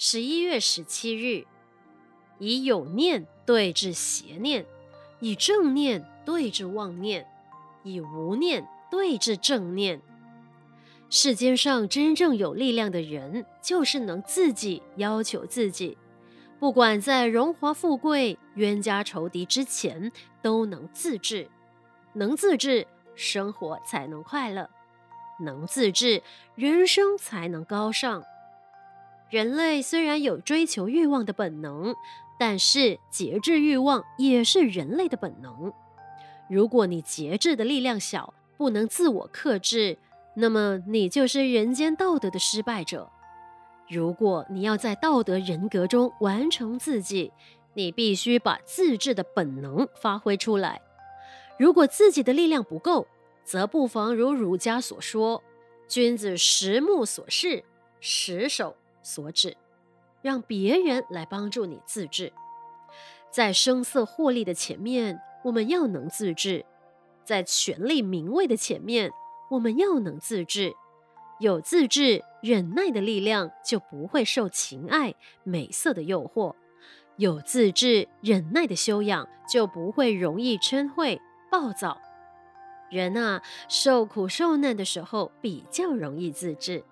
[0.00, 1.44] 十一月十七日，
[2.38, 4.64] 以有念对治邪念，
[5.18, 7.26] 以正念对治妄念，
[7.82, 10.00] 以无念对治正念。
[11.10, 15.98] 世间上真正有力量的人，就是能自己要求自己，
[16.60, 21.50] 不管在荣华富贵、冤家仇敌之前，都能自制。
[22.12, 22.86] 能自制，
[23.16, 24.68] 生活才能快乐；
[25.40, 26.22] 能自制，
[26.54, 28.22] 人生才能高尚。
[29.30, 31.94] 人类虽然有追求欲望的本能，
[32.38, 35.72] 但是节制欲望也是人类的本能。
[36.48, 39.98] 如果你节制的力量小，不能自我克制，
[40.34, 43.10] 那么你就是人间道德的失败者。
[43.86, 47.32] 如果你要在道德人格中完成自己，
[47.74, 50.80] 你必须把自制的本能发挥出来。
[51.58, 53.06] 如果自己的力量不够，
[53.44, 55.42] 则不妨如儒家所说
[55.86, 57.62] ：“君子十目所视，
[58.00, 58.74] 十手。”
[59.08, 59.56] 所指，
[60.20, 62.30] 让别人来帮助你自制。
[63.30, 66.66] 在声色获利的前面，我们要能自制；
[67.24, 69.10] 在权力名位的前面，
[69.50, 70.74] 我们要能自制。
[71.40, 76.54] 有自制、忍耐的力量，就不会受情爱、美色的诱惑；
[77.16, 81.18] 有自制、忍耐的修养，就不会容易嗔恚、
[81.50, 82.00] 暴躁。
[82.90, 86.82] 人啊，受苦受难的时候，比较容易自制。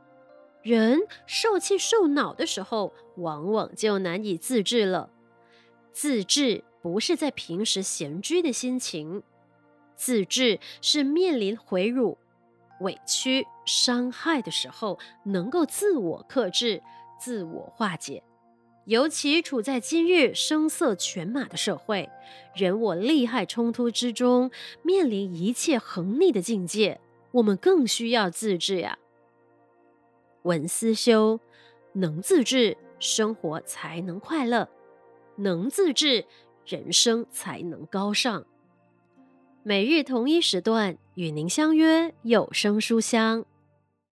[0.67, 5.09] 人受气受恼的时候，往往就难以自制了。
[5.93, 9.23] 自制不是在平时闲居的心情，
[9.95, 12.19] 自制是面临毁辱、
[12.81, 16.83] 委屈、伤害的时候，能够自我克制、
[17.21, 18.25] 自我化解。
[18.87, 22.11] 尤其处在今日声色犬马的社会，
[22.57, 24.51] 人我利害冲突之中，
[24.83, 28.99] 面临一切横逆的境界，我们更需要自制呀。
[30.47, 31.41] 文思修，
[31.93, 34.69] 能自制，生活才能快乐；
[35.35, 36.25] 能自制，
[36.65, 38.47] 人生才能高尚。
[39.65, 43.45] 每日同一时段与您相约有声书香。